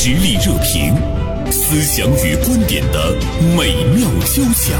[0.00, 0.94] 实力热评，
[1.50, 3.16] 思想与观点的
[3.56, 4.78] 美妙交响。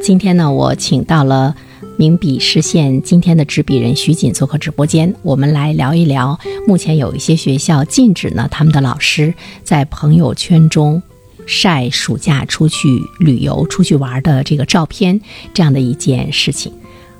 [0.00, 1.56] 今天呢，我请到了
[1.96, 9.32] 名笔视线今天的执笔人徐锦做客直播间，我们来聊一聊目前有一些学校禁止呢他们的老师
[9.62, 11.02] 在朋友圈中
[11.46, 15.18] 晒暑假出去旅游、出去玩的这个照片
[15.54, 16.70] 这样的一件事情。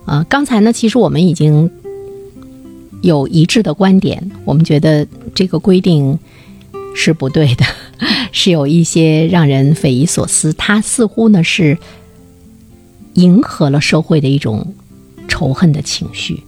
[0.05, 1.71] 呃，刚才呢，其实我们已经
[3.05, 6.19] 有一致的观点，我们觉得这个规定
[6.97, 7.65] 是不对的，
[8.33, 10.53] 是有一些让人匪夷所思。
[10.55, 11.77] 它似乎呢是
[13.13, 14.75] 迎合了社会的一种
[15.29, 16.43] 仇恨的情绪。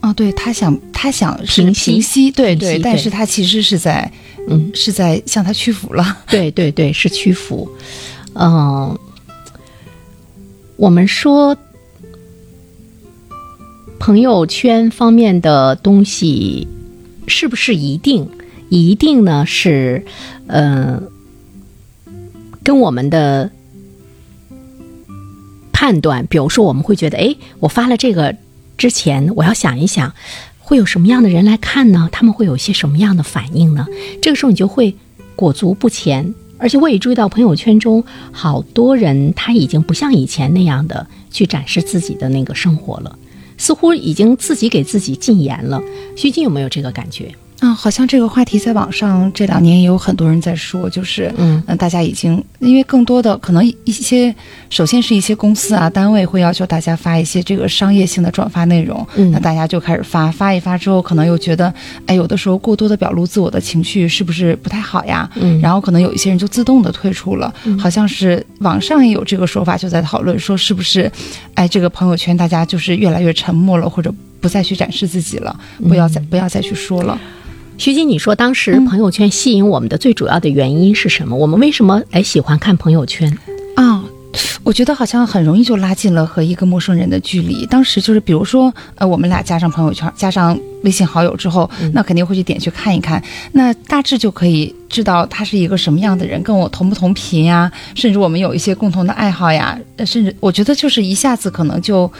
[0.00, 4.10] 哦，对他想，他想平息平息，对对，对但是他其实是在，
[4.48, 6.18] 嗯，是在向他屈服了。
[6.28, 7.70] 对对对，是屈服。
[8.34, 8.98] 嗯、
[10.76, 11.56] 我们说
[14.04, 16.68] 朋友圈方面的东西，
[17.26, 18.28] 是不是一定
[18.68, 19.46] 一定呢？
[19.46, 20.04] 是
[20.46, 21.02] 呃，
[22.62, 23.50] 跟我们的
[25.72, 28.36] 判断，比如说我们会觉得，哎，我发了这个
[28.76, 30.12] 之前，我要想一想。
[30.58, 32.10] 会有什么样的人来看呢？
[32.12, 33.86] 他们会有一些什么样的反应呢？
[34.20, 34.94] 这个时候你就会
[35.34, 36.34] 裹足不前。
[36.58, 43.18] 而且我也注意到朋友圈中好多人他已经不像以前那样的去展示自己的那个生活了，
[43.56, 45.82] 似乎已经自己给自己禁言了。
[46.16, 47.34] 徐静有没有这个感觉？
[47.64, 54.34] 啊、好像这个话题在网上这两年也有很多人在说，就是嗯呃大家已经因为更多的可能一些，
[54.68, 61.72] 首先是一些公司啊单位会要求大家发一些这个商业性的转发内容，嗯那大家就开始发，发一发之后，可能又觉得，
[62.04, 65.30] 哎，有的时候过多的表露自我的情绪是不是不太好呀？
[65.36, 71.10] 嗯然后可能有一些人就自动的退出了，好像是网上也有这个说法，就在讨论说是不是，
[71.54, 74.12] 哎，这个朋友圈大家就是越来越沉默了，或者
[74.42, 77.18] 不再去展示自己了，不要再不要再去说了。
[77.76, 81.36] 徐静，你说当时嗯朋友圈吸引我们的最主要的原因是什么？
[81.36, 83.36] 我们为什么哎喜欢看朋友圈？
[83.74, 84.02] 啊、
[84.62, 87.66] 我觉得好像很容易就拉近了和一个陌生人的距离。
[87.66, 102.10] 当时就是，比如说，呃，我们俩加上朋友圈，加上微信好友之后，那肯定会去点去看一看，那大致就可以知道他是一个什么样的人，跟我同不同频呀，甚至我们有一些共同的爱好呀，呃甚至我觉得就是一下子可能就。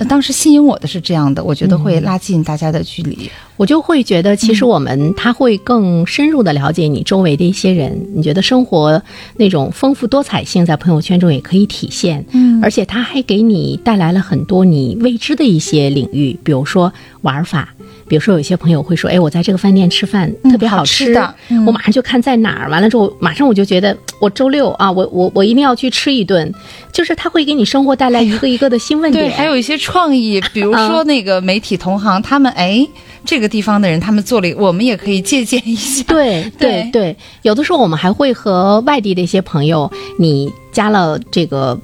[0.00, 3.30] 呃当时吸引我的是这样的，我觉得会拉近大家的距离。
[3.58, 9.00] 我就会觉得，其实我们他会更深入的了解你周围的一些人，你觉得生活
[9.36, 16.90] 那种丰富多彩性在朋友圈中也可以体现，嗯而且他还给你带来了很多你未知的一些领域，比如说
[17.20, 17.74] 玩法。
[18.10, 22.68] 比如说，有些朋友会说：“哎，我在这个饭店吃饭嗯特别好好吃的嗯我马上就看在哪儿。
[22.68, 26.52] 完了之后，马上我就觉得我周六啊，我我我一定要去吃一顿。
[26.90, 29.18] 就是他会给你生活带来一个一个的新问题。
[29.18, 32.84] 对，还有一些创意， 比如说那个媒体同行，他们哎，
[33.24, 36.02] 这个地方的人他们做了一，我们也可以借鉴一下。
[36.08, 39.88] 对对对对，有的时候我们还会和外地的一些朋友，
[40.18, 41.78] 你加了这个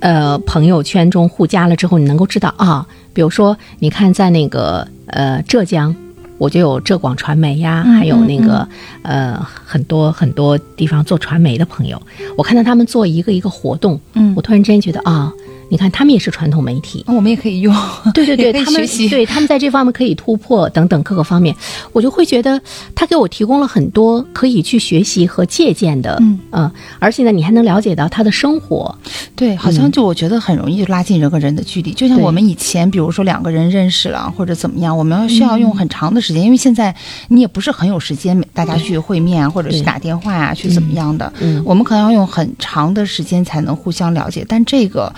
[0.00, 5.94] 呃朋友圈中互加了之后，你能够知道啊，比如说你看在那个呃浙江。
[6.36, 8.68] 我就有浙广传媒呀，嗯还有那个
[9.02, 12.02] 呃很多很多地方做传媒的朋友，
[12.36, 15.32] 我看到他们做一个一个活动，嗯我突然之间觉得啊，
[15.68, 17.74] 你看他们也是传统媒体，我们也可以用。
[18.12, 19.08] 对对对， 他们学习。
[19.08, 21.54] 对他们在这方面可以突破等等各个方面，
[21.92, 22.60] 我就会觉得
[22.94, 26.38] 他给我提供了很多可以去学习和借鉴的，嗯。
[26.50, 28.94] 呃而且呢，你还能了解到他的生活，
[29.36, 31.92] 对，好像就我觉得很容易就拉近人和人的距离。
[31.92, 36.94] 就像我们以前，比如说两个人认识了或者怎么样，我们要需要用很长的时间，因为现在
[37.28, 41.32] 你也不是很有时间大家去会面啊，或者是打电话啊，去怎么样的。
[41.40, 41.62] 嗯。
[41.64, 45.12] 我们可能要用很长的时间才能互相了解，但这个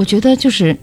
[0.00, 0.74] 我觉得就是。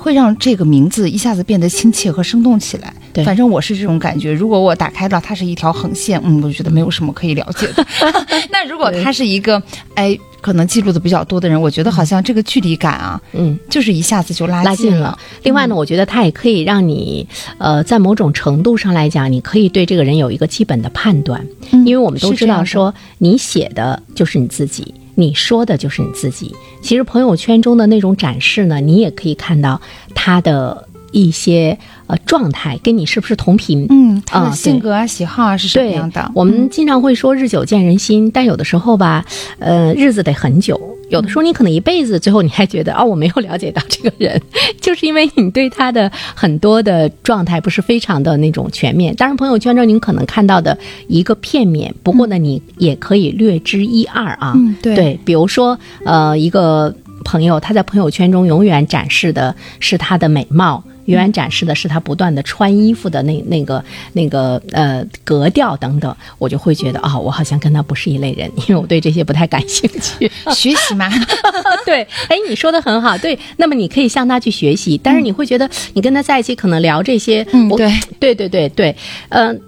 [0.00, 2.94] 会让这个名字一下子变得亲切和生动起来。
[3.12, 4.32] 对反正我是这种感觉。
[4.32, 7.84] 如果我打开了它是一条横线，嗯，我觉得没有什么可以了解的。
[8.48, 9.60] 那如果它是一个，
[9.96, 13.58] 哎，可能记录的比较多的人，我觉得好像这个距离感啊，嗯。
[13.68, 15.18] 就是一下子就拉拉近了了。。
[15.42, 17.26] 另外呢，我觉得它也可以让你，
[17.58, 26.54] 呃，在某种程度上来讲，你可以对这个人有一个基本的判断，嗯因为我们都知道说，你写的就是你自己，你说的就是你自己。
[26.80, 29.80] 其实朋友圈中的那种展示呢，你也可以看到
[30.14, 31.76] 他的一些
[32.06, 33.84] 呃状态，跟你是不是同频。
[33.90, 36.30] 嗯，他啊的性格啊、喜好啊是什么对样的？
[36.36, 39.24] 我们经常会说日久见人心，但有的时候吧，
[39.58, 40.87] 呃，日子得很久。
[41.08, 44.40] 有的时候你可能一辈子，最后你还觉得哦，我没有了解到这个人，
[44.80, 49.14] 就是因为你对他的很多的状态不是非常的那种全面。
[49.16, 50.76] 当然，朋友圈中您可能看到的
[51.06, 54.52] 一个片面，不过呢，你也可以略知一二啊。
[54.54, 56.94] 嗯对对，比如说呃，一个
[57.24, 60.82] 朋友他在朋友圈中永远展示的是他的美貌。
[61.08, 63.82] 永远展示的是他不断的穿衣服的那那个
[64.12, 70.30] 那个呃格调等等，我就会觉得啊、我好像跟他不是一类人，因为我对这些不太感兴趣。
[70.52, 71.08] 学习嘛，
[71.86, 73.38] 对，哎，你说的很好，对。
[73.56, 78.96] 那么你可以向他去学习，但是你会觉得你跟他在一起可能聊这些，嗯对对对对对，
[79.30, 79.60] 嗯、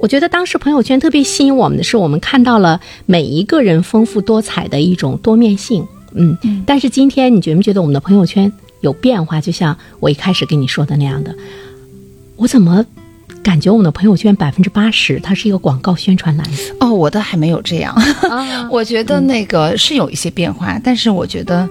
[0.00, 5.86] 我觉得当时朋友圈特别吸引我们的是，我们看到了每一个人丰富多彩的一种多面性。
[6.16, 8.52] 嗯，但是今天你觉不觉得我们的朋友圈
[8.84, 9.40] 有变化？
[9.40, 11.34] 就像我一开始跟你说的那样的，
[12.36, 12.84] 我怎么
[13.42, 16.46] 感觉我们的朋友圈百分之八十它是一个广告宣传栏？
[16.80, 17.94] 哦，我的还没有这样。
[18.30, 21.68] 啊， 我觉得那个是有一些变化，但是我觉得，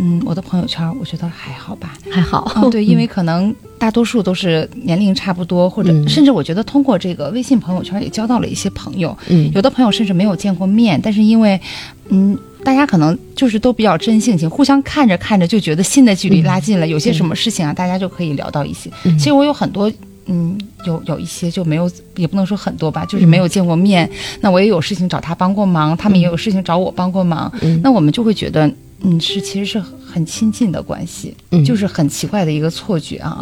[0.00, 1.94] 嗯，我的朋友圈我觉得还好吧。
[2.10, 2.50] 还好。
[2.56, 9.16] 哦，对，因为可能大多数都是年龄差不多，或者嗯甚至我觉得通过这个微信朋友圈也交到了一些朋友。
[9.28, 11.60] 嗯有的朋友甚至没有见过面，但是因为，
[12.08, 16.86] 嗯，大家可能就是都比较真性情，互相看着看着就觉得心的距离拉近了。
[16.86, 18.90] 有些什么事情啊，大家就可以聊到一些。
[19.04, 19.90] 嗯其实我有很多。
[20.26, 24.10] 嗯，有有一些就没有，也不能说很多吧，就是没有见过面。
[24.40, 27.52] 那我也有事情找他帮过忙，他们也有事情找我帮过忙。
[27.60, 28.66] 嗯那我们就会觉得，
[29.02, 33.38] 嗯，是其实是很亲近的关系，嗯就是很奇怪的一个错觉啊。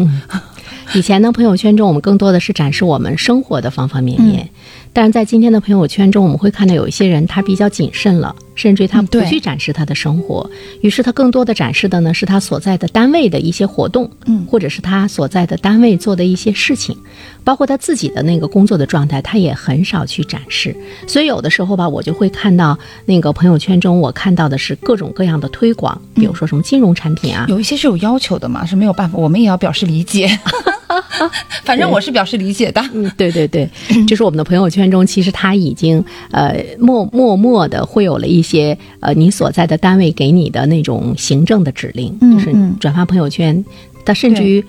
[0.93, 4.49] 以前的，朋友圈中我们更多的是展示我们生活的方方面面，
[4.93, 10.49] 但是在今天的朋友圈中，我们会看到有一些人他比较谨慎了，甚至于他不去展示他的生活，
[10.81, 14.47] 于是他更多的展示的呢是他所在的单位的一些活动，嗯。
[14.53, 16.95] 或者是他所在的单位做的一些事情，
[17.43, 20.77] 包括他自己的那个工作的状态，他也很少去展示。
[21.07, 30.29] 所以有的时候吧，我就会看到那个朋友圈中，我看到的是各种各样的推广，比如说什么金融产品啊，有一些是有要求的嘛，是没有办法，我们也要表示理解。
[31.65, 32.83] 反正我是表示理解的。
[32.93, 33.67] 嗯，对对对，
[34.07, 43.65] 就是我们的朋友圈中，其实他已经呃默默默的会有了一些呃你所在的单位给你的那种行政的指令，就是转发朋友圈，
[44.05, 44.63] 他甚至于。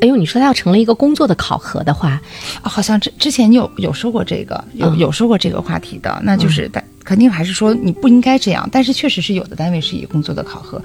[0.00, 2.20] 哎呦，你说他要成了一个工作的考核的话，
[2.60, 4.98] 啊好像之之前有有说过这个，有嗯。
[4.98, 10.82] 有说过这个话题的，那就是但肯定还是说你不应该这样，但是确实是有的单位是以工作的考核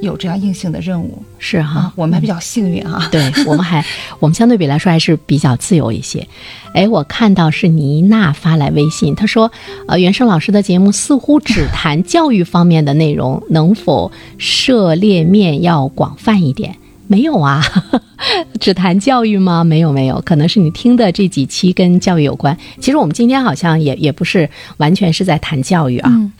[0.00, 3.08] 有这样硬性的任务是哈、啊，我们还比较幸运啊。
[3.10, 3.84] 对我们还，
[4.20, 6.26] 我们相对比来说还是比较自由一些。
[6.74, 9.50] 哎，我看到是倪娜发来微信，她说，
[9.86, 16.76] 呃，袁胜老师的节目似乎只谈教育方面的内容，能否涉猎面要广泛一点？
[17.06, 17.62] 没有啊，
[18.58, 19.62] 只谈教育吗？
[19.62, 22.56] 没有没有，可能是你听的这几期跟教育有关。
[22.80, 24.48] 其实我们今天好像也也不是
[24.78, 26.10] 完全是在谈教育啊。
[26.12, 26.32] 嗯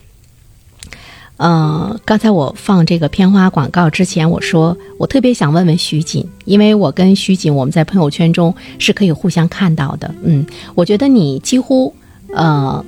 [1.44, 10.10] 呃，刚才我放这个片花广告之前，我说我特别想问问徐锦，因为我跟徐锦我们在朋友圈中是可以互相看到的。
[10.22, 11.94] 嗯，我觉得你几乎
[12.32, 12.82] 呃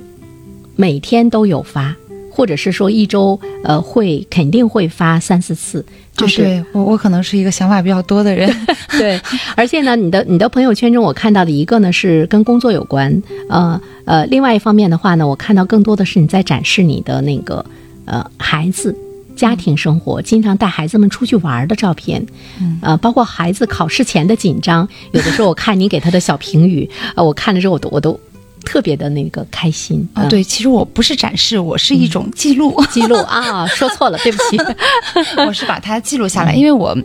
[0.75, 1.95] 每天都有发，
[2.31, 8.51] 或者是说一周呃会肯定会发三四次，就是、啊对我我可能是一个想法比较多的人。
[8.97, 9.21] 对，
[9.55, 17.63] 而且呢，你的你的朋友圈中，我看到的一个呢是跟工作有关，呃呃，另外一方面的话呢，我看到更多的是你在展示你的那个
[18.07, 18.97] 呃孩子。
[19.35, 22.25] 家庭生活，经常带孩子们出去玩的照片，
[22.59, 28.19] 嗯呃，包括孩子考试前的紧张，有的时候我看你给他的小评语，呃，我看了之后我都我都
[28.65, 32.83] 特别的那个开心对，其实我不是展示，我是一种记录。
[32.89, 34.57] 记录啊，说错了，对不起，
[35.45, 36.97] 我是把它记录下来，因为我，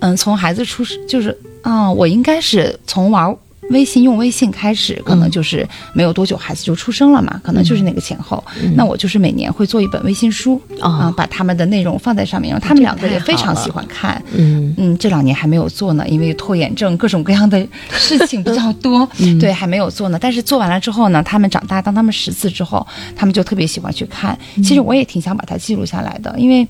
[0.00, 3.32] 嗯，从孩子出生就是啊、我应该是从玩
[3.70, 8.42] 微信用微信开始，可能就是没有多久孩子就出生了嘛，可能就是那个前后。
[8.74, 14.22] 那我就是每年会做一本微信书啊、哦把他们的内容放在上面，然后他们两个也非常喜欢看。
[14.34, 19.08] 嗯嗯，这两年还没有做呢，因为拖延症各种各样的事情比较多，
[19.40, 20.18] 对，还没有做呢。
[20.20, 24.38] 但是做完了之后呢，他们长大，当他们识字之后，他们就特别喜欢去看。
[24.56, 26.66] 其实我也挺想把它记录下来的，因为，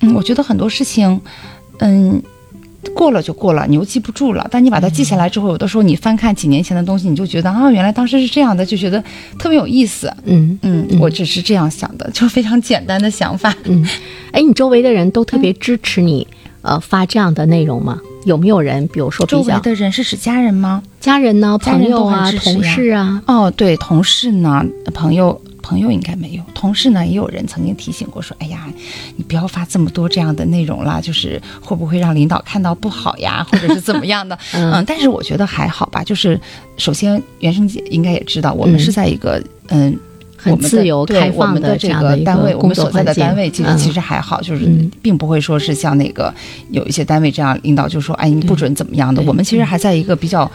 [0.00, 1.20] 嗯，我觉得很多事情，
[1.78, 2.22] 嗯。
[2.94, 4.46] 过了就过了，你又记不住了。
[4.50, 9.02] 但你把它记下来之后，有的时候你翻看几年前的东西，你就觉得啊，原来当时是这样的，就觉得
[9.38, 10.12] 特别有意思。
[10.24, 13.54] 嗯嗯，我只是这样想的，就非常简单的想法。
[13.64, 13.84] 嗯，
[14.32, 16.26] 哎，你周围的人都特别支持你，
[16.62, 18.00] 呃，发这样的内容吗？
[18.24, 20.82] 有没有人，比如说周围的人是指家人吗？
[21.00, 23.20] 家人呢、朋友啊、同事啊？
[23.26, 28.68] 哦，对，同事呢，朋友朋友应该没有，同事呢也有人曾经提醒过说，哎呀，
[29.16, 34.38] 你不要发这么多这样的内容啦，就是会不会让领导看到不好呀， 或者是怎么样的？
[34.52, 36.38] 嗯但是我觉得还好吧，就是
[36.76, 39.96] 首先袁生姐应该也知道，我们嗯是在一个嗯。
[40.42, 44.66] 很自由开放的这样的一个单位，我们所在的单位其实其实还好，就是
[45.00, 46.32] 并不会说是像那个
[46.70, 49.22] 有一些单位这样，领导就说哎你不准怎么样的。
[49.22, 50.50] 我们其实还在一个比较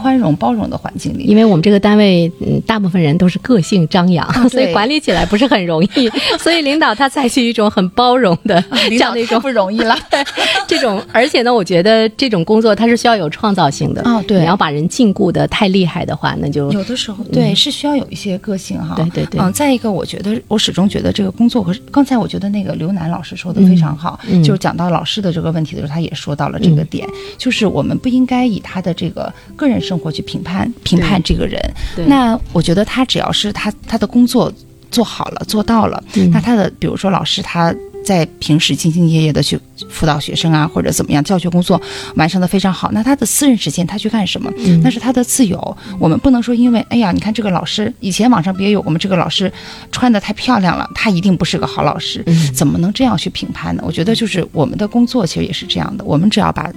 [0.00, 6.08] 宽容包容的环境里，因为我们这个单位嗯大部分人都是个性张扬， 所以管理起来不是很容易。
[6.38, 9.96] 所以领导他采取一种很包容的这样的一种不容易了。
[10.68, 14.22] 这种而且呢，我觉得这种工作它是需要有创造性的啊。
[14.22, 18.94] 对，你要把人禁锢的太厉害的话，那就有的时候对是需要有一些个性哈。
[18.96, 19.40] 对对对。
[19.40, 27.08] 嗯，再一个，我觉得我始终觉得这个工作和刚才我觉得那个刘楠老师说的非常好，就是讲到老师的这个问题的时候，他也说到了这个点，
[27.38, 31.58] 就是我们不应该以他的这个个人生活去评判评判这个人。
[32.06, 34.52] 那我觉得他只要是他他的工作
[34.90, 37.74] 做好了做到了，那他的比如说老师他。
[38.04, 41.80] 在平时兢兢业业的去辅导学生啊，或者怎么样，教学工作
[42.16, 42.90] 完成的非常好。
[42.92, 44.50] 那他的私人时间他去干什么？
[44.82, 45.76] 那是他的自由。
[45.98, 49.52] 我们不能说，因为哎呀，你看这个老师，以前网上别有我们这个老师
[49.90, 52.24] 穿的太漂亮了，他一定不是个好老师。
[52.54, 53.82] 怎么能这样去评判呢？
[53.86, 56.04] 我觉得就是我们的工作其实也是这样的。
[56.04, 56.70] 我们只要把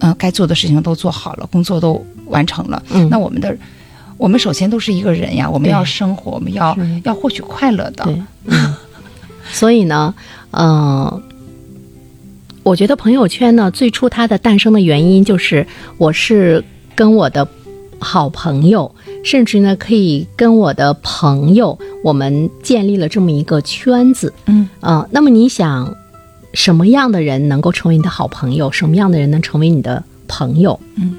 [0.00, 3.56] 嗯该做的事情都做好了，工作都完成了，那我们的
[4.16, 8.04] 我们首先都是一个人呀，我们要生活，我们要要获取快乐的。
[9.52, 10.12] 所以呢，
[10.50, 11.22] 嗯，
[12.64, 15.64] 我觉得朋友圈呢，最初它的诞生的原因就是，
[15.98, 16.64] 我是
[16.96, 17.46] 跟我的
[18.00, 18.92] 好朋友，
[19.22, 25.94] 甚至呢，可以跟我的朋友，我们建立了这么一个圈子，嗯，啊，那么你想，
[26.54, 28.72] 什么样的人能够成为你的好朋友？
[28.72, 30.80] 什么样的人能成为你的朋友？
[30.96, 31.14] 嗯。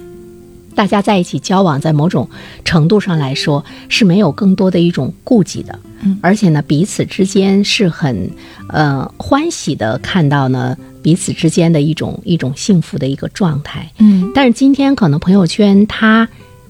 [0.75, 2.29] 大家在一起交往，在某种
[2.65, 8.29] 程度上来说是没有更多的一种顾忌的，嗯，而且呢，彼此之间是很
[8.69, 14.31] 呃欢喜的看到呢彼此之间的一种一种幸福的一个状态，嗯。
[14.33, 16.27] 但是今天可能朋友圈它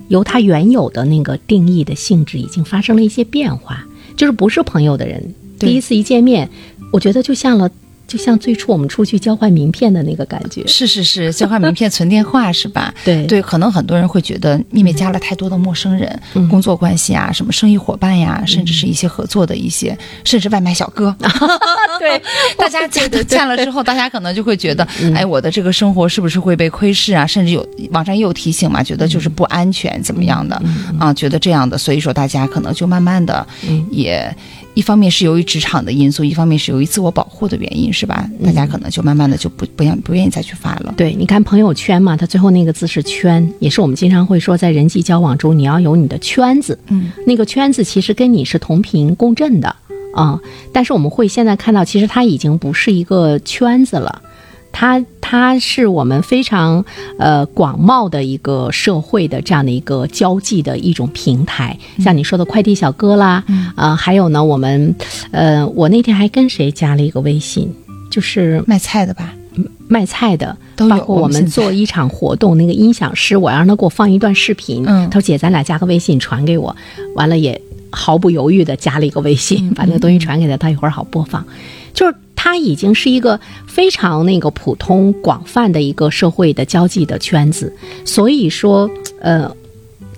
[0.10, 3.84] 由它原有的那个定义的性质已经发生了一些变化，
[4.16, 6.50] 就是不是朋友的人第一次一见面，
[6.92, 7.70] 我觉得就像了。
[8.08, 12.94] 就像最初我们出去交换名片的那个感觉，是是是， 交换名片存电话是吧？
[13.04, 13.26] 对。
[13.26, 16.20] 对，可能很多人会觉得，因为加了太多的陌生人，
[16.50, 21.16] 工作关系啊，什么生意伙伴呀，甚至是一些合作的一些，甚至外卖小哥，
[22.00, 22.22] 对，
[22.58, 24.84] 大家加加了之后，大家可能就会觉得，
[25.16, 27.26] 哎，我的这个生活是不是会被窥视啊？
[27.26, 30.62] 甚至有网上也有提醒嘛，觉得就是不安全怎么样的？
[31.00, 31.14] 啊？
[31.14, 33.46] 觉得这样的，所以说大家可能就慢慢的
[33.90, 34.36] 也。
[34.76, 38.28] 一方面是由于职场的因素，一方面是由于自我保护的原因，是吧？
[38.44, 40.94] 大家可能就慢慢的就不不愿不愿意再去发了。
[40.98, 46.78] 对，你看朋友圈嘛，它最后那个字是圈，也是我们经常会说，在人际交往中你要有你的圈子。
[46.88, 49.76] 嗯，那个圈子其实跟你是同频共振的
[50.16, 50.40] 啊。
[50.72, 54.22] 但是我们会现在看到，其实它已经不是一个圈子了。
[54.74, 56.84] 它它是我们非常
[57.20, 63.44] 呃广袤的一个社会的这样的一个交际的一种平台，像你说的快递小哥啦，
[63.76, 64.94] 啊，还有呢，我们
[65.32, 67.72] 呃，我那天还跟谁加了一个微信，
[68.10, 69.32] 就是卖菜的吧，
[69.88, 70.90] 卖菜的都。
[70.90, 76.76] 包括我们做一场活动，那个音响师，我让他给我放一段视频，他说姐，咱俩加个微信，传给我，
[77.16, 77.62] 完了也
[77.92, 81.46] 毫不犹豫的加了一个微信，把那个东西传给他，他一会儿好播放，
[81.94, 82.16] 就是。
[82.46, 87.74] 它已经是一个非常那个普通广泛的一个社会的交际的圈子，
[88.04, 88.90] 所以说，
[89.22, 89.50] 呃，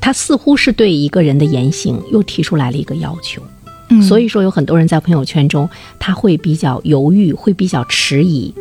[0.01, 3.43] 他似乎是对一个人的言行又提出来了一个要求。
[3.89, 8.51] 嗯，所以说有很多人在朋友圈中他会比较犹豫，会比较迟疑。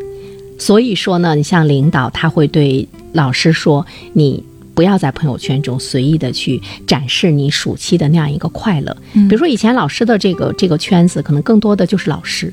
[0.58, 4.44] 所以说呢，你像领导他会对老师说：“你
[4.74, 12.52] 不要在朋友圈中随意的去展示你暑期的那样一个快乐。”比如说以前老师的这个这个圈子，可能更多的就是老师。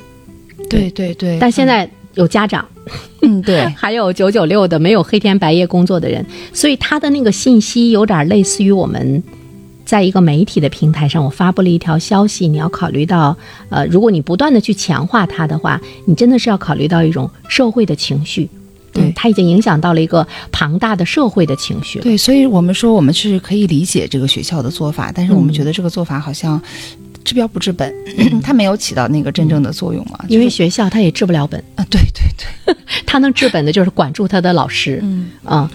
[0.72, 0.90] 对。
[0.92, 2.66] 对对，但现在有家长，
[3.22, 9.24] 嗯，对， 还有九九六的没有黑天白夜工作的人，所以他的那个信息有点类似于我们
[9.86, 13.38] 在一个媒体的平台上，我发布了一条消息，你要考虑到，
[13.70, 18.50] 呃，如果你不断的去强化它的话，你真的是要考虑到一种社会的情绪，
[18.92, 26.62] 对，它已经影响到了一个庞大的社会的情绪，对，所以我们说我们是可以理解这个学校的做法，但是我们觉得这个做法好像。
[27.24, 27.94] 治标不治本，
[28.44, 30.20] 它没有起到那个真正的作用嘛？
[30.28, 31.86] 因为学校它也治不了本啊！
[31.90, 32.24] 对对
[32.66, 32.76] 对，
[33.06, 35.00] 它能治本的就是管住他的老师。
[35.04, 35.70] 嗯啊，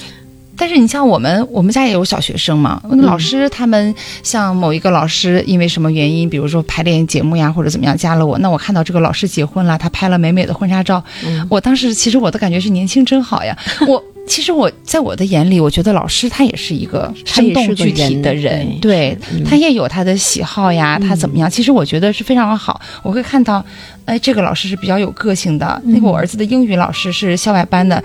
[0.56, 11.02] 但是你像我们，我们家也有小学生嘛，老师他们像某一个老师因为什么原因，比如说排练节目呀或者怎么样加了我，那我看到这个老师结婚了，他拍了美美的婚纱照，
[11.48, 14.02] 我当时其实我的感觉是年轻真好呀，我。
[14.26, 21.48] 其实我在我的眼里，我觉得老师他也是一个生动具体的人，对他也有他的喜好呀，他怎么样？
[21.50, 22.80] 其实我觉得是非常好。
[23.02, 23.64] 我会看到，
[24.04, 25.80] 哎，这个老师是比较有个性的。
[25.84, 28.02] 那个我儿子的英语老师是校外班的，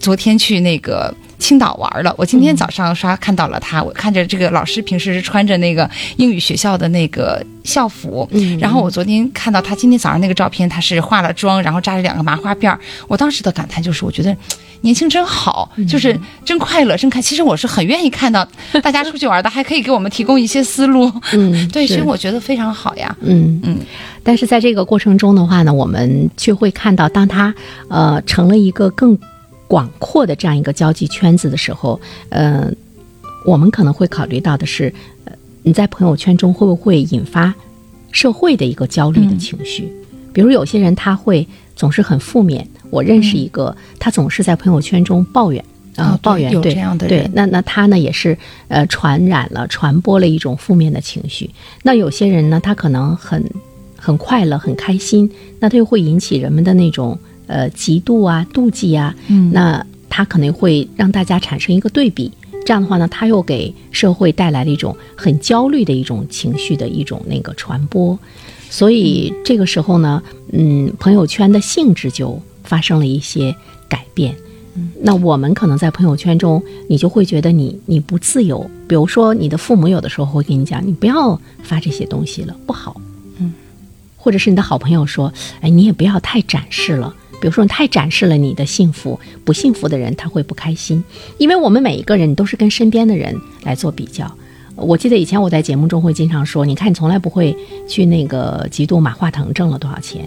[0.00, 2.14] 昨天去那个青岛玩了。
[2.18, 12.78] 我今天早上刷看到了他，我看着这个老师平时是穿着那个英语学校的那个校服，嗯然后我昨天看到他今天早上那个照片，他是化了妆，然后扎着两个麻花辫儿。
[13.06, 14.36] 我当时的感叹就是，我觉得。
[14.82, 17.20] 年轻真好，就是真快乐，真开。
[17.20, 18.46] 其实我是很愿意看到
[18.80, 21.12] 大家出去玩的，还可以给我们提供一些思路。
[21.32, 23.12] 嗯 对，是所以我觉得非常好呀。
[23.20, 23.76] 嗯嗯，
[24.22, 27.52] 但是在这个过程中的话呢，我们却会看到，当他
[27.88, 29.18] 呃成了一个更
[29.68, 32.68] 广阔的这样一个交际圈子的时候，呃，
[33.44, 34.92] 我们可能会考虑到的是，
[35.24, 35.32] 呃，
[35.62, 37.54] 你在朋友圈中会不会引发
[38.10, 39.92] 社会的一个焦虑的情绪？
[40.32, 41.46] 比如有些人他会
[41.76, 45.64] 总是很负面，我认识一个，他总是在朋友圈中抱怨。
[45.96, 51.50] 啊、哦抱怨对有这样的人，对那那他呢也是呃传染了、传播了一种负面的情绪。
[51.82, 53.44] 那有些人呢，他可能很
[53.96, 57.18] 很快乐、很开心，那他又会引起人们的那种
[57.48, 62.30] 呃嫉妒啊、妒忌啊，嗯那他可能会让大家产生一个对比。
[62.64, 68.18] 这样的话呢，他又给社会带来了一种很焦虑的一种情绪的一种那个传播，
[68.68, 73.56] 所以这个时候呢，嗯，朋友圈的性质就发生了一些
[73.88, 74.34] 改变。
[75.00, 78.70] 那我们可能在朋友圈中，你就会觉得你你不自由。
[78.86, 83.00] 比如说，你的父母有的时候会跟你讲，你不要发这些东西了，不好。
[83.38, 83.52] 嗯，
[84.16, 87.14] 或者是你的好朋友说，哎，你也不要太展示了。
[87.40, 91.02] 比如说，你太展示了你的幸福，不幸福的人他会不开心。
[91.38, 94.30] 因为我们每一个人都是跟身边的人来做比较。
[94.76, 97.56] 我记得以前我在节目中会经常说，你看你从来不会
[97.88, 100.24] 去那个嫉妒马化腾挣了多少钱，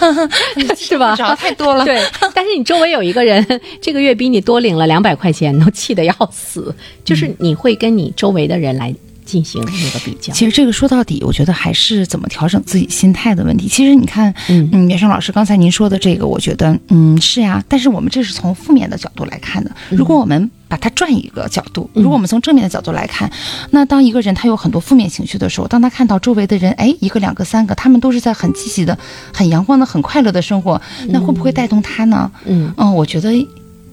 [0.76, 1.16] 是吧？
[1.16, 1.86] 找太多了。
[1.86, 1.98] 对，
[2.34, 3.42] 但是你周围有一个人，
[3.80, 6.74] 这个月比你多领了两百块钱，都气得要死。
[7.02, 8.94] 就是你会跟你周围的人来
[9.28, 10.32] 进行那个比较。
[10.32, 13.68] 其实这个说到底，我觉得还是怎么调整自己心态的问题。
[13.68, 17.62] 其实你看，嗯嗯，袁生老师刚才您说的这个，我觉得，嗯，是呀。
[17.68, 19.70] 但是我们这是从负面的角度来看的。
[19.90, 23.30] 如果我们把它转一个角度，如果我们从正面的角度来看，
[23.70, 28.96] 那当一个人他有很多负面情绪的时候，当他看到周围的人，哎，一个、两个、三个，他们都是在很积极的、
[29.32, 32.30] 很阳光的、很快乐的生活，那会不会带动他呢？
[32.46, 33.32] 嗯，嗯，我觉得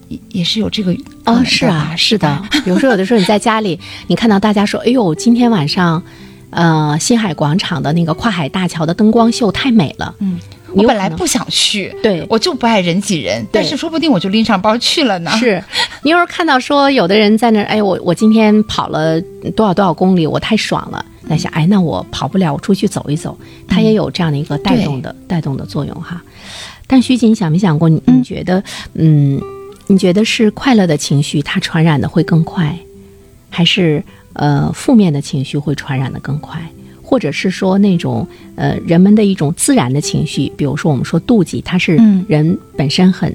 [0.07, 0.91] 也也是有这个
[1.23, 2.41] 啊哦，是啊，是的。
[2.63, 6.01] 比如说，有的时候你在家里， 你看到大家说：“哎呦，今天晚上，
[6.49, 10.39] 呃，新海广场的那个跨海大桥的灯光秀太美了。”嗯，
[10.73, 15.31] 我本来不想去，对我就不爱人挤人，但是说不定我就拎上包去了呢。
[15.37, 15.63] 是，
[16.03, 19.19] 你要是看到说有的人在那儿，哎，我我今天跑了
[19.55, 21.03] 多少多少公里，我太爽了。
[21.27, 23.35] 在想，哎，那我跑不了，我出去走一走，
[23.67, 26.21] 它也有这样的一个带动的、带动的作用哈。
[26.85, 29.41] 但徐锦，你想没想过，你你觉得，嗯，
[29.87, 32.77] 你觉得是快乐的情绪它传染的会更快，
[33.49, 36.59] 还是呃负面的情绪会传染的更快？
[37.03, 43.33] 或者是说那种呃人们的一种自然的情绪，比如说我们说妒忌，它是嗯人本身很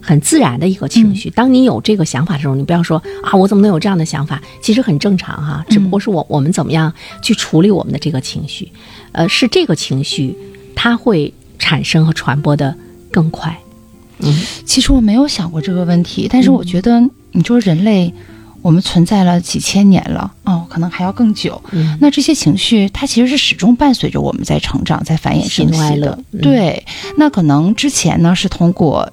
[0.00, 1.30] 很自然的一个情绪。
[1.30, 4.42] 当你有这个想法的时候，你不要说啊，我怎么能有这样的想法？
[4.60, 8.68] 其实很正常哈、只不过是我我们怎么样去处理我们的这个情绪，
[9.12, 10.36] 呃，是这个情绪
[10.74, 12.76] 它会产生和传播的
[13.12, 13.56] 更快。
[14.64, 17.00] 其实我没有想过这个问题，但是嗯我觉得，
[17.32, 18.12] 你说人类，
[18.60, 21.60] 我们存在了几千年了，哦，可能还要更久。
[21.72, 26.18] 嗯那这些情绪，它其实是始终伴随着我们在成长，在繁衍生息的。
[26.32, 26.84] 嗯对，
[27.16, 29.10] 那可能之前呢是通过。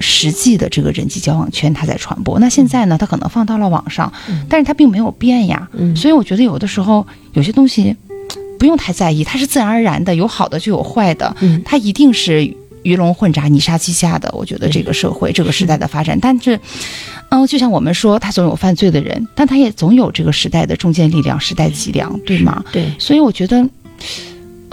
[0.00, 2.38] 实际的这个人际交往圈，它在传播。
[2.40, 4.10] 那现在呢，它可能放到了网上，
[4.48, 5.68] 但是它并没有变呀。
[5.74, 7.94] 嗯所以我觉得有的时候有些东西
[8.58, 14.30] 不用太在意，它是自然而然的，有好的就有坏的，嗯它一定是鱼龙混杂、泥沙俱下的。
[14.32, 16.58] 我觉得这个社会、这个时代的发展，但是，
[17.30, 22.64] 嗯，就像我们说，他总有犯罪的人，但他也总有这个时代的中坚力量、时代脊梁，对吗？
[22.72, 23.68] 对，所以我觉得。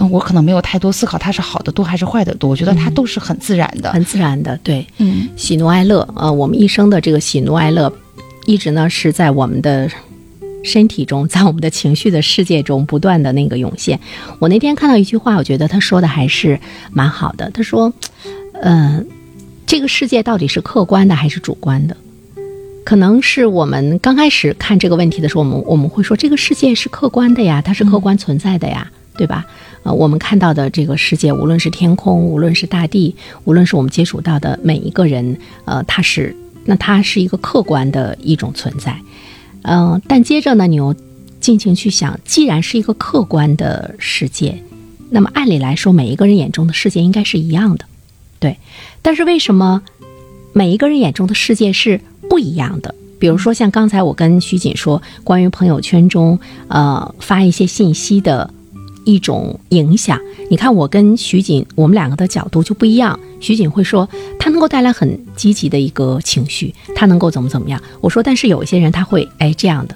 [0.02, 3.92] 嗯，我可能没有太多思考，它是好的多还是坏的多，我觉得它都是很自然的。
[3.92, 4.86] 很自然的，对。
[4.96, 7.92] 嗯喜怒哀乐，呃，我们一生的这个喜怒哀乐，
[8.46, 9.90] 一直呢是在我们的
[10.62, 13.98] 身体中，在我们的情绪的世界中不断的那个涌现。
[14.38, 16.58] 我那天看到一句话，我觉得他说的还是
[16.92, 17.50] 蛮好的。
[17.50, 17.92] 他说，
[18.62, 19.06] 嗯、
[19.66, 21.96] 这个世界到底是客观的还是主观的？
[22.84, 29.46] 可能是我们刚开始看这个问题的时候，我们我们会说这个世界是客观的呀，它是客观存在的呀，对吧？
[29.82, 38.98] 呃，我们看到的这个世界，无论是天空，无论是大地，无论是我们接触到的每一个人，呃，它是那它是一个客观的一种存在，
[39.62, 40.94] 嗯、但接着呢，你又
[41.40, 44.62] 尽情去想，既然是一个客观的世界，
[45.10, 47.84] 那么按理来说，每一个人眼中的世界应该是一样的，
[48.38, 48.56] 对。
[49.02, 49.82] 但是为什么
[50.52, 52.94] 每一个人眼中的世界是不一样的？
[53.18, 58.52] 比如说，像刚才我跟徐锦说，关于朋友圈中呃发一些信息的
[59.04, 60.18] 一种影响。
[60.50, 63.18] 你看，我跟徐锦，我们两个的角度就不一样。
[63.40, 64.08] 徐锦会说，
[64.38, 67.80] 他能够带来很积极的一个情绪，他能够怎么怎么样。
[68.00, 69.94] 我说，但是有一些人他会哎这样的。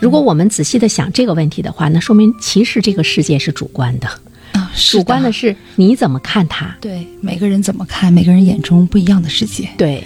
[0.00, 4.08] 如果我们仔细的想这个问题的话，那说明其实这个世界是主观的，
[4.52, 6.74] 啊，是主观的是你怎么看它。
[6.80, 9.68] 对每个人怎么看，每个人眼中不一样的世界。
[9.76, 10.02] 对，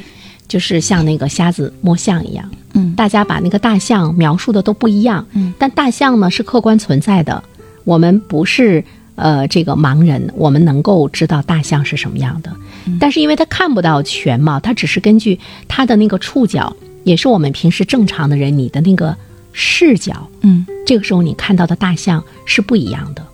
[0.48, 7.42] 就是像那个瞎子摸象一样，嗯大家把那个大象描述的都不一样，嗯，但大象呢是客观存在的，
[7.84, 8.82] 我们不是
[9.14, 12.50] 呃这个盲人，我们能够知道大象是什么样的，
[12.98, 19.16] 但是因为他看不到全貌，他只是根据他的那个触角，也是我们平时正常的人你的那个
[19.52, 20.66] 视角，嗯。
[20.86, 23.24] 这个时候你看到的大象是不一样的。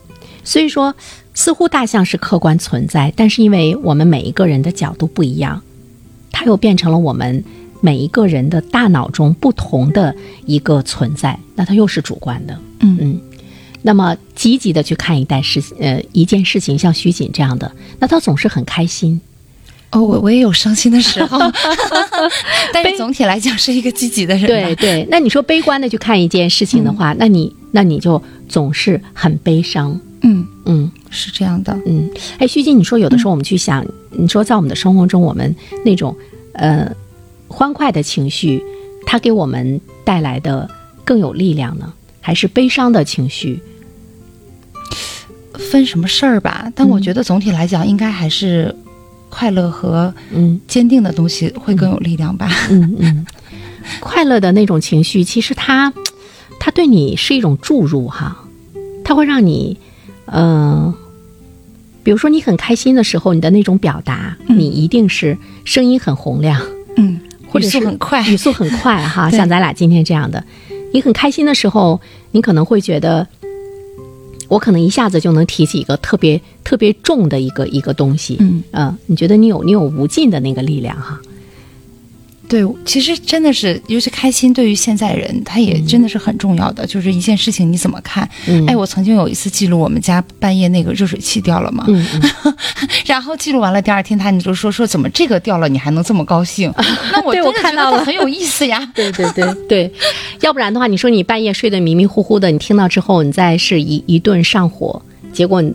[0.44, 0.94] 所以说，
[1.34, 5.60] 似乎大象是客观存在，但是因为我们每一个人的角度不一样，
[6.30, 7.44] 它又变成了我们
[7.80, 10.14] 每一个人的大脑中不同的
[10.46, 12.56] 一个存在，那它又是主观的。
[12.80, 12.96] 嗯。
[13.00, 13.20] 嗯，
[13.82, 19.20] 那么积极的去看一代事，呃，一件事情，像徐锦这样的，那他总是很开心。
[19.90, 21.38] 哦，我我也有伤心的时候，
[22.72, 24.46] 但是总体来讲是一个积极的人。
[24.46, 29.98] 对，对，那你说悲观的去看一件事情的话，那你那你就总是很悲伤。
[30.22, 30.90] 嗯，嗯。
[31.12, 31.76] 是这样的。
[31.86, 35.52] 嗯，哎，徐静，你说有的时候我们去想，你说在我们的生活中，我们
[35.84, 36.16] 那种
[36.52, 36.88] 呃
[37.48, 38.62] 欢快的情绪，
[39.04, 40.70] 它给我们带来的
[41.04, 43.60] 更有力量呢，还是悲伤的情绪？
[45.70, 48.74] 分什么事儿吧，但我觉得总体来讲，应该还是
[49.28, 52.50] 快乐和嗯坚定的东西会更有力量吧。
[52.70, 53.26] 嗯嗯，
[54.00, 55.92] 快乐的那种情绪，其实它
[56.58, 58.36] 它对你是一种注入哈，
[59.04, 59.78] 它会让你
[60.26, 60.94] 嗯、呃
[62.02, 66.58] 比如说你很开心的时候，你的那种表达，嗯你一定是声音很洪亮。
[66.96, 68.26] 嗯，语速或者是很快。
[68.26, 70.42] 语速很快哈， 像咱俩今天这样的，
[70.94, 73.28] 你很开心的时候，你可能会觉得，
[74.50, 81.20] 我可能一下子就能提起一个特别特别重的一个一个东西，嗯，呃，你觉得你有你有无尽的那个力量哈，
[82.50, 86.84] 对，其实真的是，尤其开心，对于现在人，他也真的是很重要的。
[86.84, 88.28] 就是一件事情你怎么看？
[88.48, 91.86] 嗯，哎，我曾经有一次记录我们家半夜那个热水器掉了嘛，
[93.06, 96.74] 然后记录完了，第二天他你就说说怎么这个掉了你还能这么高兴？
[97.12, 98.84] 那我对真的觉得我看到了很有意思呀。
[98.96, 99.92] 对对对对，
[100.40, 105.00] 要不然的话，你说你半夜睡得迷迷糊糊的，你听到之后，你再是一一顿上火，
[105.32, 105.72] 结果你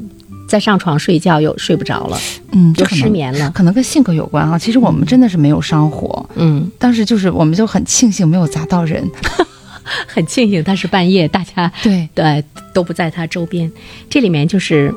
[0.47, 2.17] 再上床睡觉又睡不着了，
[2.51, 4.57] 嗯，就失眠了，可能跟性格有关啊。
[4.57, 9.03] 其实我们真的是没有上火，嗯，当时就是我们就很庆幸没有砸到人。
[10.07, 13.71] 很庆幸他是半夜，大家对，对，都不在他周边。
[14.09, 14.91] 这里面就是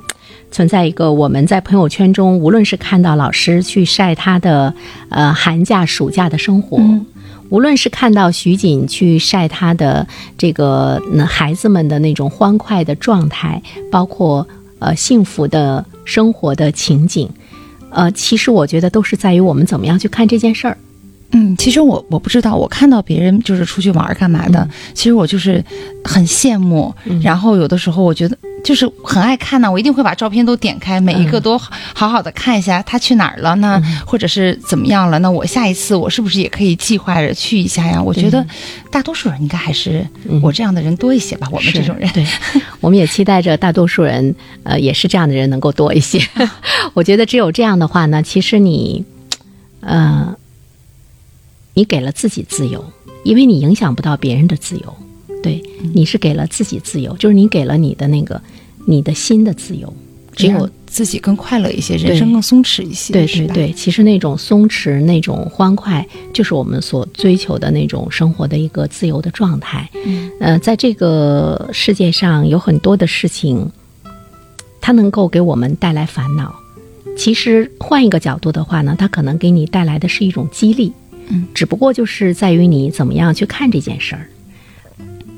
[0.51, 4.73] 存在一个我们在朋友圈中，无论是看到老师去晒他的
[5.11, 7.05] 呃寒假、暑假的生活，嗯
[7.51, 10.07] 无论是看到徐锦去晒他的
[10.37, 14.47] 这个嗯孩子们的那种欢快的状态，包括
[14.79, 17.29] 呃幸福的生活的情景，
[17.91, 20.77] 呃，其实我觉得都是在于我们怎么样去看这件事儿。
[21.33, 25.62] 嗯，其实我我不知道，我看到别人就是出去玩儿干嘛的，其实我就是
[26.03, 26.95] 很羡慕。
[27.05, 35.18] 嗯然后有的时候我觉得就是很爱看呢，我一定会把照片都点开，每一个都好好好的看一下他去哪儿了呢，或者是怎么样了？
[35.21, 38.03] 那我下一次我是不是也可以计划着去一下呀？
[38.03, 38.44] 我觉得
[38.90, 40.07] 大多数人应该还是
[40.42, 42.11] 我这样的人多一些吧，我们这种人。
[42.12, 42.27] 对，
[42.81, 46.21] 我们也期待着大多数人，呃，也是这样的人能够多一些。
[46.94, 49.05] 我觉得只有这样的话呢，其实你，
[49.81, 50.37] 呃，
[51.75, 52.85] 你给了自己自由，
[53.23, 54.97] 因为你影响不到别人的自由。
[55.42, 55.62] 对，
[55.94, 58.40] 你是给了自己自由，就是你给了你的那个
[58.87, 59.92] 你的心的自由。
[60.37, 69.90] 只有自己更快乐一些，人生更松弛一些，对对对，其实那种松弛、那种欢快，就是我们所追求的那种生活的一个自由的状态。
[70.07, 73.68] 嗯，呃，在这个世界上有很多的事情，
[74.81, 76.55] 它能够给我们带来烦恼。
[77.16, 80.92] 其实换一个角度的话呢，它可能给你带来的是一种激励。
[81.27, 84.29] 嗯，只不过就是在于你怎么样去看这件事儿。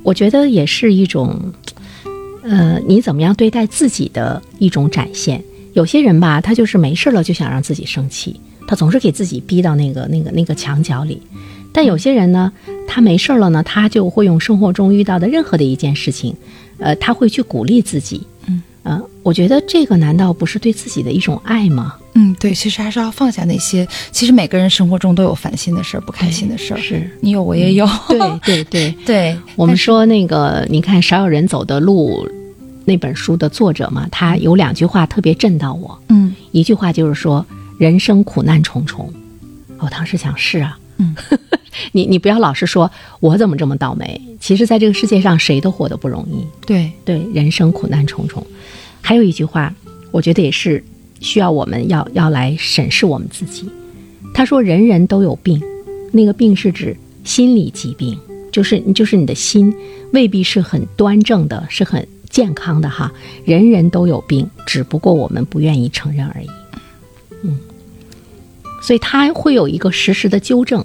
[0.02, 1.52] 我觉得也是一种，
[2.42, 5.42] 呃，你怎么样对待自己的一种展现。
[5.72, 11.20] 有些人吧，他就是没事了就想让自己生气，他总是给自己逼到那个那个那个墙角里。
[11.72, 12.52] 但有些人呢，
[12.88, 16.34] 他没事了呢，他就会用生活中遇到的任何的一件事情，
[16.78, 18.26] 呃，他会去鼓励自己。
[18.84, 21.94] 嗯，呃，我觉得这个难道不是对自己的一种爱吗？
[22.14, 23.86] 嗯，对，其实还是要放下那些。
[24.10, 27.86] 其实每个人生活中都有烦心的事儿、不开心的事儿，是，你有我也有。
[28.08, 28.94] 对对对。
[29.06, 32.26] 对， 我们说那个，你看《少有人走的路》
[32.84, 35.96] 那本书的作者嘛，他有两句话特别震到我。
[36.08, 37.44] 嗯一句话就是说，
[37.78, 39.08] 人生苦难重重。
[39.78, 41.16] 我当时想，是啊，嗯，
[41.92, 44.20] 你你不要老是说我怎么这么倒霉。
[44.38, 46.46] 其实，在这个世界上，谁都活得不容易。
[46.66, 48.46] 对对，人生苦难重重。
[49.00, 49.74] 还有一句话，
[50.10, 50.84] 我觉得也是
[51.20, 53.68] 需要我们要要来审视我们自己。
[54.34, 55.60] 他说：“人人都有病，
[56.12, 58.18] 那个病是指心理疾病，
[58.52, 59.74] 就是就是你的心
[60.12, 63.12] 未必是很端正的，是很健康的哈。
[63.44, 66.46] 人人都有病，只不过我们不愿意承认而已。
[67.42, 67.58] 嗯，
[68.80, 70.84] 所以他会有一个实时的纠正。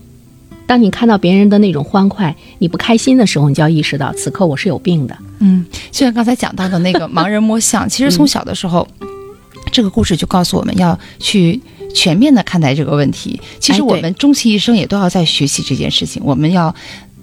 [0.67, 5.17] 当你看到别人的那种欢快，你不开心的时候，你就要意识到此刻我是有病的。
[5.39, 8.87] 嗯，就像刚才讲到的那个盲人摸象， 其实从小的时候，
[9.71, 11.61] 这个故事就告诉我们要去。”
[11.95, 16.21] 全面的看待这个问题，其实我们终其一生也都要在学习这件事情。
[16.25, 16.75] 我们要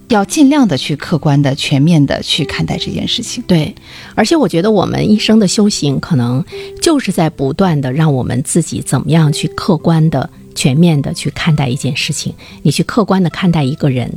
[0.09, 3.45] 要尽量的去客观的、全面的去看待这件事情。
[3.47, 3.75] 对，
[4.15, 6.43] 而且我觉得我们一生的修行，可能
[6.81, 12.35] 就是在不断的让我们自己怎么样去客观的、全面的去看待一件事情。
[12.63, 14.13] 你去客观的看待一个人，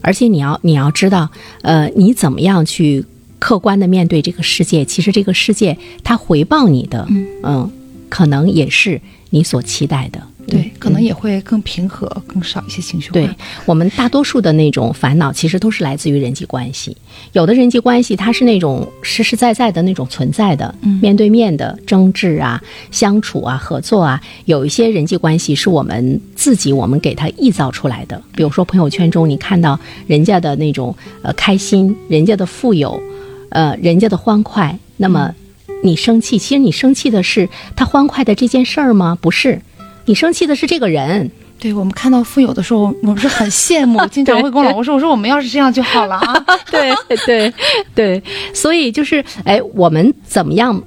[0.00, 1.28] 而且你要你要知道，
[1.62, 3.04] 呃，你怎么样去
[3.38, 4.84] 客观的面对这个世界？
[4.84, 7.06] 其实这个世界它回报你的，
[7.42, 7.70] 嗯，
[8.08, 9.00] 可能也是。
[9.30, 13.14] 你所期待的，对，可能也会更平和，更少一些情绪化。
[13.14, 13.28] 对
[13.64, 16.96] 我们大多数的那种烦恼，其实都是来自于人际关系。
[17.32, 22.62] 有的人际关系，它是那种实实在在的那种存在的，面对面的争执啊、
[22.92, 24.22] 相处啊、合作啊。
[24.44, 33.00] 有一些人际关系是我们自己我们给它臆造出来的，比如说朋友圈中你看到人家的那种呃开心，人家的富有，
[33.48, 35.34] 呃人家的欢快，那么。
[35.82, 39.16] 你生气，其实你生气的是他欢快的这件事儿吗？
[39.20, 39.60] 不是，
[40.06, 41.30] 你生气的是这个人。
[41.58, 46.44] 对我们看到富有的时候，我们是很羡慕，经常会跟我老公说：“我说我们要是这样就好了啊。
[46.70, 46.92] ”对
[47.24, 47.52] 对
[47.94, 50.82] 对，所以就是哎，我们怎么样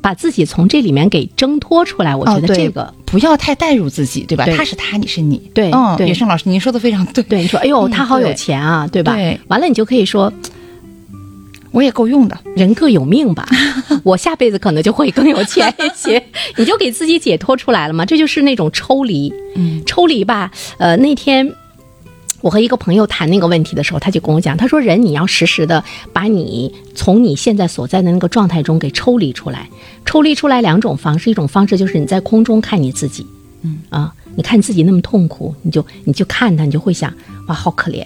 [0.00, 2.14] 把自己从这里面给挣脱出来？
[2.14, 4.46] 我觉得这个不要太带入自己，对吧？
[4.56, 5.38] 他是他，你是你。
[5.52, 7.24] 对，嗯，袁生老师，您说的非常对。
[7.24, 9.14] 对，你说，哎呦，他好有钱啊，对吧？
[9.14, 10.32] 对，完了你就可以说。
[11.72, 13.48] 我也够用的，人各有命吧。
[14.04, 16.22] 我下辈子可能就会更有钱一些，
[16.56, 18.04] 你就给自己解脱出来了嘛。
[18.04, 20.50] 这就是那种抽离，嗯，抽离吧。
[20.78, 21.50] 呃，那天
[22.40, 25.82] 我和一个朋友谈那个问题的时候，他就跟我讲，他说人你要时时的
[26.12, 29.68] 把你从你现在所在的那个状态中给抽离出来。
[30.04, 33.26] 抽离出来两种方式，一种方式就是你在空中看你自己，
[33.62, 37.12] 嗯啊，你看你自己那么痛苦，你就你就看他，你就会想，
[37.46, 38.04] 哇，好可怜。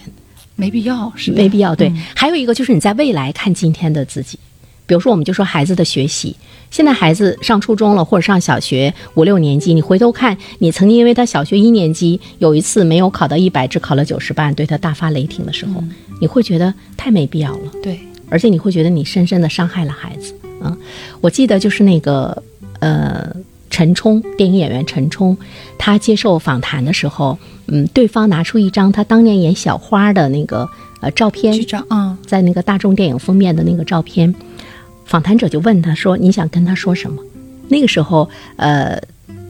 [0.56, 1.74] 没必要，是没必要。
[1.74, 4.38] 对，还有一个就是你在未来看今天的自己，
[4.86, 6.34] 比如说我们就说孩子的学习，
[6.70, 15.84] 现在孩子上初中了或者上小学五六年级，你回头看你曾经因为他小学一年级有一次没有考到一百，只考了九十半，对他大发雷霆的时候，
[16.20, 17.72] 你会觉得太没必要了。
[17.82, 20.34] 对，而且你会觉得你深深的伤害了孩子。
[20.62, 20.76] 嗯，
[21.20, 22.42] 我记得就是那个
[22.80, 23.30] 呃。
[23.68, 25.36] 陈冲，电影演员陈冲，
[25.76, 27.36] 他接受访谈的时候，
[27.68, 30.68] 嗯，对方拿出一张他当年演小花的那个
[31.00, 31.54] 呃照片，
[31.88, 34.34] 啊，在那个大众电影封面的那个照片，
[35.04, 37.22] 访谈者就问他说：“你想跟他说什么？”
[37.68, 39.00] 那个时候，呃，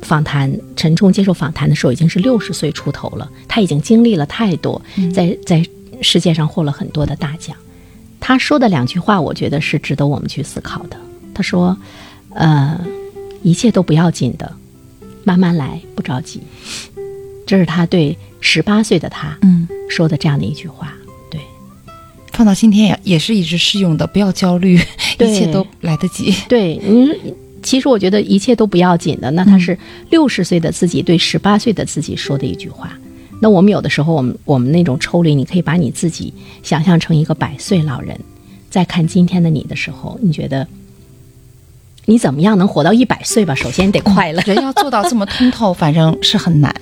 [0.02, 4.80] 访谈陈冲接受访谈的时候已经是六十岁出头了，他已经经历了太多，
[5.14, 5.64] 在在
[6.00, 7.56] 世界上获了很多的大奖。
[8.20, 10.96] 他说的两句话，我觉得是值得我们去思考的。
[11.34, 11.76] 他说
[12.34, 12.80] ：“呃。”
[13.42, 14.50] 一切都不要紧的，
[15.22, 16.40] 慢慢来，不着急。
[17.46, 20.92] 这是他对十八岁的他，嗯，说的这样的一句话。
[21.30, 21.40] 对，
[22.32, 24.06] 放到今天也也是一直适用的。
[24.06, 24.74] 不要焦虑，
[25.20, 26.34] 一切都来得及。
[26.48, 27.08] 对，嗯，
[27.62, 29.30] 其实我觉得一切都不要紧的。
[29.30, 29.78] 那他是
[30.10, 32.92] 六十岁的自己对十八岁的自己说的一句话。
[33.40, 38.18] 那我们有的时候，我们我们那种抽离，你可以把你自己想象成一个百岁老人，
[38.70, 40.66] 在看今天的你的时候，你觉得？
[42.08, 43.52] 你怎么样能活到一百岁吧？
[43.52, 44.40] 首先得快乐。
[44.46, 46.72] 人要做到这么通透，反正是很难，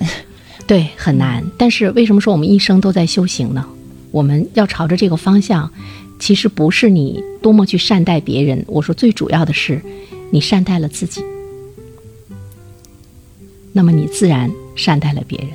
[0.67, 1.43] 对，很难。
[1.57, 3.65] 但是为什么说我们一生都在修行呢？
[4.11, 5.71] 我们要朝着这个方向，
[6.19, 8.63] 其实不是你多么去善待别人。
[8.67, 9.81] 我说最主要的是，
[10.31, 11.21] 你善待了自己，
[13.73, 15.49] 那么你自然善待了别人。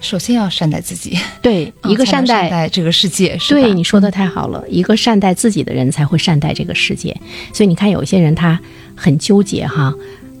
[0.00, 4.62] 首先要善待自己，对 一个善待这个世界，对你说的太好了。
[4.68, 7.18] 一个善待自己的人才会善待这个世界。
[7.52, 8.60] 所以你看，有一些人他
[8.94, 9.94] 很纠结哈，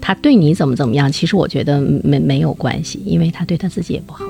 [0.06, 4.22] 他对你怎么怎么样，其实我觉得没没有关系，因为他对他自己也不好。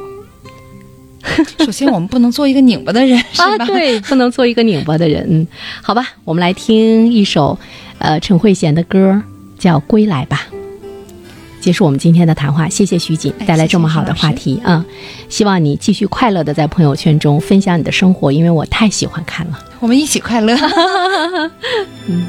[1.67, 3.67] 首先，我们不能做一个拧巴的人， 是吧？
[3.67, 5.27] 对，不能做一个拧巴的人。
[5.29, 5.45] 嗯，
[5.83, 7.59] 好吧，我们来听一首
[7.99, 9.21] 呃陈慧娴的歌，
[9.59, 10.43] 叫《归来吧》。
[11.61, 14.85] 结束我们今天的谈话，谢谢徐锦带来这么好的话题啊！
[15.29, 19.59] 希望你继续快乐的在朋友圈中分享你的生活，因为我太喜欢看了。
[19.81, 20.55] 我们一起快乐。
[22.07, 22.25] 嗯。